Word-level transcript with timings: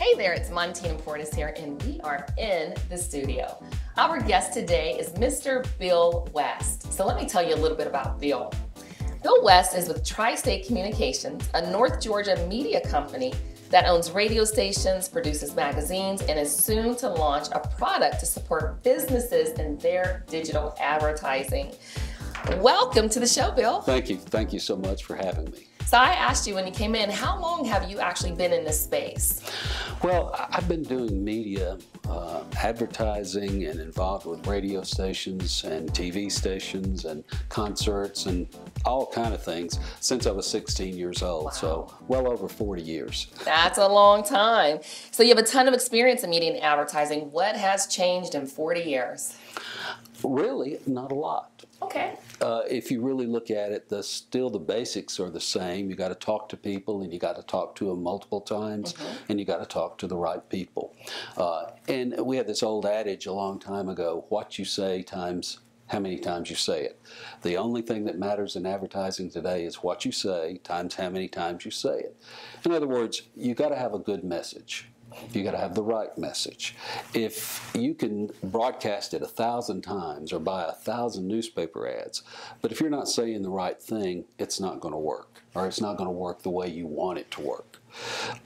Hey 0.00 0.14
there, 0.14 0.32
it's 0.32 0.48
Montine 0.48 0.96
Portis 0.96 1.34
here, 1.34 1.52
and 1.58 1.80
we 1.82 2.00
are 2.00 2.26
in 2.38 2.72
the 2.88 2.96
studio. 2.96 3.62
Our 3.98 4.18
guest 4.18 4.54
today 4.54 4.92
is 4.98 5.10
Mr. 5.10 5.66
Bill 5.78 6.26
West. 6.32 6.90
So 6.90 7.04
let 7.04 7.18
me 7.18 7.28
tell 7.28 7.46
you 7.46 7.54
a 7.54 7.60
little 7.60 7.76
bit 7.76 7.86
about 7.86 8.18
Bill. 8.18 8.50
Bill 9.22 9.44
West 9.44 9.76
is 9.76 9.88
with 9.88 10.02
Tri 10.02 10.36
State 10.36 10.66
Communications, 10.66 11.50
a 11.52 11.70
North 11.70 12.00
Georgia 12.00 12.46
media 12.48 12.80
company 12.80 13.34
that 13.68 13.84
owns 13.84 14.10
radio 14.10 14.42
stations, 14.42 15.06
produces 15.06 15.54
magazines, 15.54 16.22
and 16.22 16.38
is 16.38 16.50
soon 16.50 16.96
to 16.96 17.06
launch 17.10 17.48
a 17.52 17.60
product 17.76 18.20
to 18.20 18.26
support 18.26 18.82
businesses 18.82 19.50
in 19.58 19.76
their 19.80 20.24
digital 20.28 20.74
advertising. 20.80 21.74
Welcome 22.56 23.10
to 23.10 23.20
the 23.20 23.28
show, 23.28 23.50
Bill. 23.50 23.82
Thank 23.82 24.08
you. 24.08 24.16
Thank 24.16 24.54
you 24.54 24.60
so 24.60 24.76
much 24.76 25.04
for 25.04 25.14
having 25.14 25.50
me. 25.50 25.66
So 25.90 25.98
I 25.98 26.10
asked 26.10 26.46
you 26.46 26.54
when 26.54 26.68
you 26.68 26.72
came 26.72 26.94
in, 26.94 27.10
how 27.10 27.36
long 27.40 27.64
have 27.64 27.90
you 27.90 27.98
actually 27.98 28.30
been 28.30 28.52
in 28.52 28.62
this 28.62 28.80
space? 28.80 29.42
Well, 30.04 30.32
I've 30.52 30.68
been 30.68 30.84
doing 30.84 31.24
media, 31.24 31.78
uh, 32.08 32.44
advertising, 32.56 33.64
and 33.64 33.80
involved 33.80 34.24
with 34.24 34.46
radio 34.46 34.82
stations 34.82 35.64
and 35.64 35.90
TV 35.90 36.30
stations 36.30 37.06
and 37.06 37.24
concerts 37.48 38.26
and 38.26 38.46
all 38.84 39.06
kind 39.06 39.34
of 39.34 39.42
things 39.42 39.80
since 39.98 40.28
I 40.28 40.30
was 40.30 40.46
16 40.46 40.96
years 40.96 41.24
old. 41.24 41.46
Wow. 41.46 41.50
So 41.50 41.94
well 42.06 42.28
over 42.28 42.48
40 42.48 42.82
years. 42.82 43.26
That's 43.44 43.78
a 43.78 43.88
long 43.88 44.22
time. 44.22 44.78
So 45.10 45.24
you 45.24 45.30
have 45.30 45.38
a 45.38 45.42
ton 45.42 45.66
of 45.66 45.74
experience 45.74 46.22
in 46.22 46.30
media 46.30 46.52
and 46.52 46.62
advertising. 46.62 47.32
What 47.32 47.56
has 47.56 47.88
changed 47.88 48.36
in 48.36 48.46
40 48.46 48.82
years? 48.82 49.34
Really, 50.22 50.78
not 50.86 51.10
a 51.10 51.16
lot. 51.16 51.49
Okay. 51.82 52.14
Uh, 52.40 52.62
if 52.70 52.90
you 52.90 53.02
really 53.02 53.26
look 53.26 53.50
at 53.50 53.72
it, 53.72 53.88
the 53.88 54.02
still 54.02 54.50
the 54.50 54.58
basics 54.58 55.20
are 55.20 55.30
the 55.30 55.40
same. 55.40 55.90
You 55.90 55.96
got 55.96 56.08
to 56.08 56.14
talk 56.14 56.48
to 56.50 56.56
people, 56.56 57.02
and 57.02 57.12
you 57.12 57.18
got 57.18 57.36
to 57.36 57.42
talk 57.42 57.74
to 57.76 57.86
them 57.86 58.02
multiple 58.02 58.40
times, 58.40 58.94
mm-hmm. 58.94 59.16
and 59.28 59.38
you 59.38 59.46
got 59.46 59.58
to 59.58 59.66
talk 59.66 59.98
to 59.98 60.06
the 60.06 60.16
right 60.16 60.46
people. 60.48 60.94
Uh, 61.36 61.70
and 61.88 62.14
we 62.20 62.36
had 62.36 62.46
this 62.46 62.62
old 62.62 62.86
adage 62.86 63.26
a 63.26 63.32
long 63.32 63.58
time 63.58 63.88
ago: 63.88 64.24
"What 64.28 64.58
you 64.58 64.64
say 64.64 65.02
times 65.02 65.60
how 65.90 65.98
many 65.98 66.18
times 66.18 66.48
you 66.48 66.54
say 66.54 66.84
it. 66.84 67.00
The 67.42 67.56
only 67.56 67.82
thing 67.82 68.04
that 68.04 68.16
matters 68.16 68.54
in 68.54 68.64
advertising 68.64 69.28
today 69.28 69.64
is 69.64 69.82
what 69.82 70.04
you 70.04 70.12
say 70.12 70.60
times 70.62 70.94
how 70.94 71.10
many 71.10 71.26
times 71.26 71.64
you 71.64 71.72
say 71.72 71.98
it. 71.98 72.16
In 72.64 72.70
other 72.70 72.86
words, 72.86 73.22
you 73.36 73.54
got 73.54 73.70
to 73.70 73.76
have 73.76 73.92
a 73.92 73.98
good 73.98 74.22
message. 74.22 74.88
You 75.32 75.42
got 75.42 75.52
to 75.52 75.58
have 75.58 75.74
the 75.74 75.82
right 75.82 76.16
message. 76.16 76.74
If 77.14 77.70
you 77.74 77.94
can 77.94 78.30
broadcast 78.42 79.14
it 79.14 79.22
a 79.22 79.26
thousand 79.26 79.82
times 79.82 80.32
or 80.32 80.38
buy 80.38 80.64
a 80.64 80.72
thousand 80.72 81.28
newspaper 81.28 81.88
ads, 81.88 82.22
but 82.60 82.72
if 82.72 82.80
you're 82.80 82.90
not 82.90 83.08
saying 83.08 83.42
the 83.42 83.50
right 83.50 83.80
thing, 83.80 84.24
it's 84.38 84.60
not 84.60 84.80
going 84.80 84.92
to 84.92 84.98
work, 84.98 85.42
or 85.54 85.66
it's 85.66 85.80
not 85.80 85.96
going 85.96 86.08
to 86.08 86.12
work 86.12 86.42
the 86.42 86.50
way 86.50 86.68
you 86.68 86.86
want 86.86 87.18
it 87.18 87.30
to 87.32 87.40
work. 87.40 87.78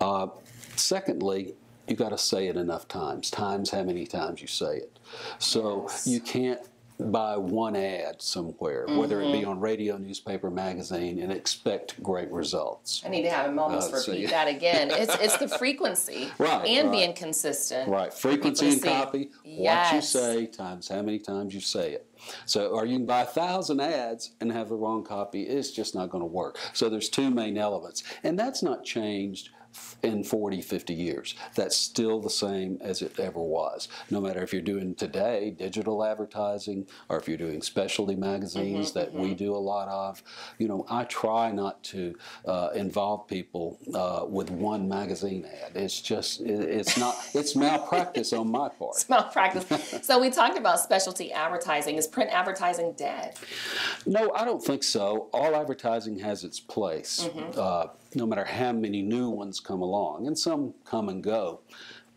Uh, 0.01 0.29
secondly, 0.77 1.55
you 1.87 1.97
got 1.97 2.11
to 2.11 2.19
say 2.19 2.47
it 2.47 2.57
enough 2.57 2.89
times. 2.89 3.31
Times 3.31 3.71
how 3.71 3.83
many 3.83 4.07
times 4.07 4.41
you 4.41 4.47
say 4.47 4.77
it. 4.79 4.99
So 5.39 5.87
yes. 5.89 6.07
you 6.07 6.21
can't 6.21 6.61
buy 6.99 7.37
one 7.37 7.75
ad 7.75 8.23
somewhere, 8.23 8.87
mm-hmm. 8.87 8.99
whether 8.99 9.21
it 9.21 9.33
be 9.33 9.41
mm-hmm. 9.41 9.51
on 9.51 9.61
radio, 9.61 9.97
newspaper, 9.97 10.51
magazine, 10.51 11.19
and 11.21 11.33
expect 11.33 12.01
great 12.03 12.31
results. 12.31 13.03
I 13.05 13.09
need 13.09 13.23
to 13.23 13.31
have 13.31 13.47
him 13.47 13.59
almost 13.59 13.93
uh, 13.93 13.97
repeat 13.97 14.29
so, 14.29 14.31
that 14.31 14.49
again. 14.49 14.91
It's 14.91 15.15
it's 15.21 15.37
the 15.39 15.49
frequency 15.49 16.31
right, 16.39 16.67
and 16.67 16.89
right. 16.89 16.97
being 16.97 17.13
consistent. 17.15 17.89
Right, 17.89 18.13
frequency 18.13 18.71
and 18.71 18.83
copy. 18.83 19.31
Yes. 19.45 19.93
What 19.93 19.97
you 19.97 20.03
say 20.03 20.47
times 20.47 20.89
how 20.89 21.03
many 21.03 21.19
times 21.19 21.55
you 21.55 21.61
say 21.61 21.93
it. 21.93 22.07
So, 22.47 22.69
or 22.69 22.87
you 22.87 22.97
can 22.97 23.07
buy 23.07 23.23
a 23.23 23.27
thousand 23.27 23.81
ads 23.81 24.31
and 24.41 24.51
have 24.53 24.69
the 24.69 24.77
wrong 24.77 25.05
copy. 25.05 25.43
It's 25.43 25.71
just 25.71 25.95
not 25.95 26.11
going 26.11 26.23
to 26.23 26.27
work. 26.27 26.59
So 26.73 26.89
there's 26.89 27.09
two 27.09 27.31
main 27.31 27.59
elements, 27.59 28.05
and 28.23 28.39
that's 28.39 28.63
not 28.63 28.85
changed 28.85 29.51
in 30.03 30.23
40, 30.25 30.61
50 30.61 30.95
years. 30.95 31.35
That's 31.55 31.77
still 31.77 32.21
the 32.21 32.31
same 32.31 32.79
as 32.81 33.03
it 33.03 33.19
ever 33.19 33.41
was. 33.41 33.89
No 34.11 34.21
matter 34.21 34.43
if 34.43 34.53
you're 34.53 34.63
doing 34.63 34.95
today 34.95 35.51
digital 35.51 36.05
advertising 36.05 36.87
or 37.09 37.19
if 37.19 37.29
you're 37.29 37.39
doing 37.39 37.63
specialty 37.63 38.17
magazines 38.17 38.91
mm-hmm, 38.91 38.99
that 38.99 39.09
mm-hmm. 39.11 39.23
we 39.23 39.35
do 39.35 39.55
a 39.55 39.57
lot 39.57 39.89
of, 39.89 40.23
you 40.59 40.69
know, 40.69 40.85
I 40.89 41.05
try 41.05 41.51
not 41.51 41.83
to 41.85 42.15
uh, 42.47 42.71
involve 42.75 43.27
people 43.27 43.79
uh, 43.95 44.27
with 44.27 44.51
one 44.51 44.89
magazine 44.89 45.47
ad. 45.47 45.73
It's 45.75 46.01
just, 46.01 46.41
it, 46.41 46.61
it's 46.61 46.97
not, 46.99 47.17
it's 47.35 47.57
malpractice 47.57 48.33
on 48.33 48.51
my 48.51 48.69
part. 48.79 48.97
It's 48.97 49.09
malpractice. 49.09 50.07
so 50.07 50.19
we 50.19 50.31
talked 50.31 50.59
about 50.59 50.81
specialty 50.81 51.33
advertising. 51.33 51.97
Is 51.97 52.07
print 52.07 52.31
advertising 52.31 52.93
dead? 52.93 53.37
No, 54.07 54.33
I 54.33 54.45
don't 54.45 54.63
think 54.63 54.83
so. 54.83 55.29
All 55.33 55.57
advertising 55.57 56.19
has 56.19 56.45
its 56.45 56.61
place. 56.61 57.29
Mm-hmm. 57.29 57.59
Uh, 57.59 57.87
no 58.15 58.27
matter 58.27 58.45
how 58.45 58.73
many 58.73 59.03
new 59.03 59.29
ones 59.29 59.61
come 59.61 59.83
along, 59.83 60.27
and 60.27 60.39
some 60.39 60.75
come 60.85 61.09
and 61.09 61.23
go. 61.23 61.61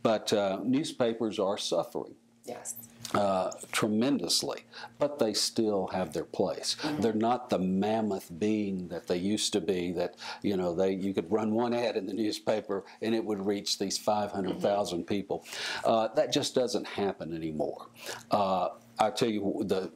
But 0.04 0.32
uh, 0.34 0.60
newspapers 0.64 1.40
are 1.40 1.58
suffering. 1.58 2.16
Yes. 2.46 2.76
Uh, 3.14 3.52
tremendously, 3.72 4.66
but 5.00 5.18
they 5.18 5.34
still 5.34 5.88
have 5.88 6.12
their 6.12 6.26
place. 6.26 6.76
Mm-hmm. 6.82 7.02
They're 7.02 7.14
not 7.14 7.50
the 7.50 7.58
mammoth 7.58 8.30
being 8.38 8.90
that 8.90 9.08
they 9.08 9.16
used 9.16 9.54
to 9.54 9.62
be. 9.62 9.94
That 9.94 10.16
you 10.42 10.58
know, 10.58 10.76
they 10.76 10.92
you 10.92 11.14
could 11.14 11.32
run 11.32 11.52
one 11.52 11.74
ad 11.74 11.96
in 11.96 12.06
the 12.06 12.14
newspaper 12.14 12.84
and 13.02 13.16
it 13.16 13.24
would 13.24 13.46
reach 13.46 13.80
these 13.80 13.98
five 13.98 14.32
hundred 14.32 14.60
thousand 14.60 15.00
mm 15.00 15.02
mm-hmm. 15.04 15.16
people. 15.16 15.46
Uh, 15.86 16.10
that 16.16 16.34
just 16.34 16.54
doesn't 16.54 16.86
happen 16.86 17.34
anymore. 17.34 17.88
Uh, 18.30 18.70
I 19.00 19.10
tell 19.12 19.30
you, 19.30 19.64
the 19.66 19.92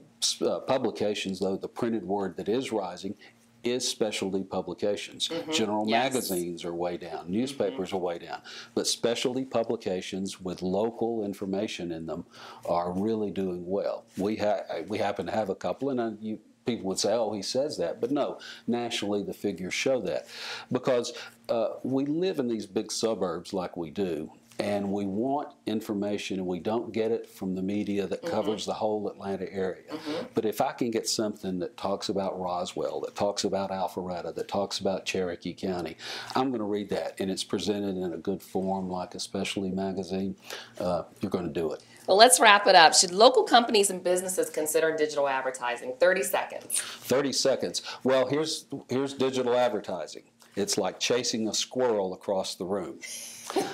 uh, 0.45 0.59
publications, 0.59 1.39
though, 1.39 1.57
the 1.57 1.67
printed 1.67 2.03
word 2.03 2.37
that 2.37 2.47
is 2.47 2.71
rising 2.71 3.15
is 3.63 3.87
specialty 3.87 4.43
publications. 4.43 5.27
Mm-hmm. 5.29 5.51
General 5.51 5.87
yes. 5.87 6.13
magazines 6.13 6.65
are 6.65 6.73
way 6.73 6.97
down, 6.97 7.25
newspapers 7.29 7.89
mm-hmm. 7.89 7.97
are 7.97 7.99
way 7.99 8.19
down, 8.19 8.41
but 8.75 8.87
specialty 8.87 9.45
publications 9.45 10.41
with 10.41 10.61
local 10.61 11.23
information 11.25 11.91
in 11.91 12.05
them 12.05 12.25
are 12.67 12.91
really 12.91 13.31
doing 13.31 13.67
well. 13.67 14.05
We 14.17 14.37
ha- 14.37 14.63
we 14.87 14.97
happen 14.97 15.25
to 15.25 15.31
have 15.31 15.49
a 15.49 15.55
couple, 15.55 15.89
and 15.89 15.99
uh, 15.99 16.11
you 16.19 16.39
people 16.65 16.87
would 16.87 16.99
say, 16.99 17.13
oh, 17.13 17.33
he 17.33 17.41
says 17.41 17.77
that. 17.77 17.99
But 17.99 18.11
no, 18.11 18.39
nationally 18.67 19.23
the 19.23 19.33
figures 19.33 19.73
show 19.73 20.01
that. 20.01 20.27
Because 20.71 21.13
uh, 21.49 21.69
we 21.83 22.05
live 22.05 22.39
in 22.39 22.47
these 22.47 22.65
big 22.65 22.91
suburbs 22.91 23.53
like 23.53 23.75
we 23.75 23.89
do, 23.89 24.31
and 24.61 24.91
we 24.91 25.05
want 25.05 25.49
information 25.65 26.37
and 26.37 26.47
we 26.47 26.59
don't 26.59 26.93
get 26.93 27.11
it 27.11 27.27
from 27.27 27.55
the 27.55 27.61
media 27.61 28.05
that 28.05 28.21
mm-hmm. 28.21 28.33
covers 28.33 28.65
the 28.65 28.73
whole 28.73 29.07
Atlanta 29.09 29.51
area. 29.51 29.83
Mm-hmm. 29.91 30.25
But 30.33 30.45
if 30.45 30.61
I 30.61 30.71
can 30.71 30.91
get 30.91 31.07
something 31.07 31.59
that 31.59 31.77
talks 31.77 32.09
about 32.09 32.39
Roswell, 32.39 33.01
that 33.01 33.15
talks 33.15 33.43
about 33.43 33.71
Alpharetta, 33.71 34.35
that 34.35 34.47
talks 34.47 34.79
about 34.79 35.05
Cherokee 35.05 35.53
County, 35.53 35.97
I'm 36.35 36.49
going 36.49 36.59
to 36.59 36.65
read 36.65 36.89
that 36.89 37.19
and 37.19 37.31
it's 37.31 37.43
presented 37.43 37.97
in 37.97 38.13
a 38.13 38.17
good 38.17 38.41
form 38.41 38.89
like 38.89 39.15
a 39.15 39.19
specialty 39.19 39.71
magazine, 39.71 40.35
uh, 40.79 41.03
you're 41.21 41.31
going 41.31 41.47
to 41.47 41.53
do 41.53 41.71
it. 41.71 41.83
Well, 42.07 42.17
let's 42.17 42.39
wrap 42.39 42.67
it 42.67 42.75
up. 42.75 42.93
Should 42.93 43.11
local 43.11 43.43
companies 43.43 43.89
and 43.89 44.03
businesses 44.03 44.49
consider 44.49 44.95
digital 44.95 45.27
advertising? 45.27 45.93
30 45.99 46.23
seconds. 46.23 46.81
30 46.81 47.31
seconds. 47.31 47.81
Well, 48.03 48.25
here's 48.27 48.65
here's 48.89 49.13
digital 49.13 49.55
advertising. 49.55 50.23
It's 50.55 50.77
like 50.77 50.99
chasing 50.99 51.47
a 51.47 51.53
squirrel 51.53 52.13
across 52.13 52.55
the 52.55 52.65
room. 52.65 52.99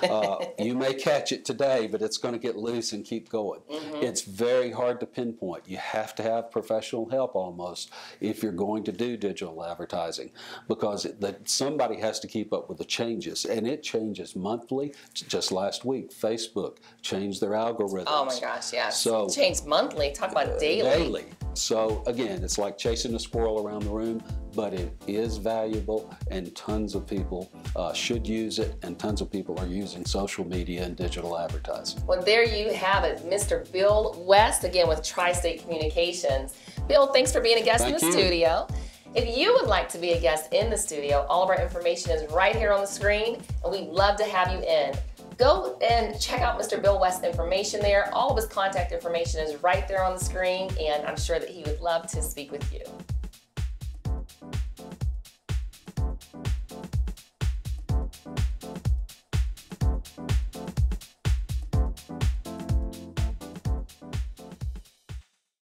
Uh, 0.02 0.44
you 0.58 0.74
may 0.74 0.94
catch 0.94 1.32
it 1.32 1.44
today, 1.44 1.88
but 1.90 2.02
it's 2.02 2.16
going 2.16 2.34
to 2.34 2.38
get 2.38 2.56
loose 2.56 2.92
and 2.92 3.04
keep 3.04 3.28
going. 3.28 3.60
Mm-hmm. 3.70 4.02
It's 4.02 4.22
very 4.22 4.70
hard 4.70 5.00
to 5.00 5.06
pinpoint. 5.06 5.64
You 5.66 5.76
have 5.78 6.14
to 6.16 6.22
have 6.22 6.50
professional 6.50 7.08
help 7.08 7.34
almost 7.34 7.90
if 8.20 8.42
you're 8.42 8.52
going 8.52 8.84
to 8.84 8.92
do 8.92 9.16
digital 9.16 9.64
advertising 9.64 10.30
because 10.66 11.04
it, 11.04 11.20
the, 11.20 11.36
somebody 11.44 11.96
has 12.00 12.20
to 12.20 12.26
keep 12.26 12.52
up 12.52 12.68
with 12.68 12.78
the 12.78 12.84
changes, 12.84 13.44
and 13.44 13.66
it 13.66 13.82
changes 13.82 14.36
monthly. 14.36 14.94
Just 15.14 15.52
last 15.52 15.84
week, 15.84 16.10
Facebook 16.10 16.78
changed 17.02 17.40
their 17.40 17.50
algorithms. 17.50 18.04
Oh 18.06 18.24
my 18.24 18.40
gosh, 18.40 18.72
yeah. 18.72 18.88
So 18.88 19.26
it 19.26 19.32
changed 19.32 19.66
monthly. 19.66 20.12
Talk 20.12 20.32
about 20.32 20.58
daily. 20.58 20.88
Daily. 20.88 21.26
So 21.58 22.04
again, 22.06 22.44
it's 22.44 22.56
like 22.56 22.78
chasing 22.78 23.14
a 23.14 23.18
squirrel 23.18 23.66
around 23.66 23.82
the 23.82 23.90
room, 23.90 24.22
but 24.54 24.72
it 24.72 24.92
is 25.06 25.38
valuable, 25.38 26.14
and 26.30 26.54
tons 26.54 26.94
of 26.94 27.06
people 27.06 27.50
uh, 27.74 27.92
should 27.92 28.26
use 28.26 28.58
it, 28.58 28.76
and 28.82 28.98
tons 28.98 29.20
of 29.20 29.30
people 29.30 29.58
are 29.58 29.66
using 29.66 30.04
social 30.04 30.46
media 30.46 30.84
and 30.84 30.96
digital 30.96 31.36
advertising. 31.36 32.06
Well, 32.06 32.22
there 32.22 32.44
you 32.44 32.72
have 32.72 33.04
it, 33.04 33.28
Mr. 33.28 33.70
Bill 33.72 34.14
West, 34.26 34.62
again 34.62 34.88
with 34.88 35.02
Tri 35.02 35.32
State 35.32 35.62
Communications. 35.62 36.54
Bill, 36.86 37.12
thanks 37.12 37.32
for 37.32 37.40
being 37.40 37.60
a 37.60 37.64
guest 37.64 37.84
Thank 37.84 38.00
in 38.00 38.00
the 38.00 38.06
you. 38.06 38.12
studio. 38.12 38.68
If 39.14 39.36
you 39.36 39.52
would 39.54 39.66
like 39.66 39.88
to 39.90 39.98
be 39.98 40.12
a 40.12 40.20
guest 40.20 40.52
in 40.52 40.70
the 40.70 40.76
studio, 40.76 41.26
all 41.28 41.42
of 41.42 41.48
our 41.48 41.60
information 41.60 42.12
is 42.12 42.30
right 42.30 42.54
here 42.54 42.72
on 42.72 42.82
the 42.82 42.86
screen, 42.86 43.42
and 43.64 43.72
we'd 43.72 43.88
love 43.88 44.16
to 44.18 44.24
have 44.24 44.52
you 44.52 44.60
in. 44.60 44.94
Go 45.38 45.78
and 45.80 46.20
check 46.20 46.40
out 46.40 46.58
Mr. 46.58 46.82
Bill 46.82 47.00
West's 47.00 47.22
information 47.22 47.80
there. 47.80 48.12
All 48.12 48.30
of 48.30 48.36
his 48.36 48.46
contact 48.46 48.90
information 48.90 49.40
is 49.40 49.62
right 49.62 49.86
there 49.86 50.02
on 50.02 50.14
the 50.14 50.24
screen, 50.24 50.68
and 50.80 51.06
I'm 51.06 51.16
sure 51.16 51.38
that 51.38 51.48
he 51.48 51.62
would 51.62 51.80
love 51.80 52.08
to 52.08 52.22
speak 52.22 52.50
with 52.50 52.72
you. 52.72 52.82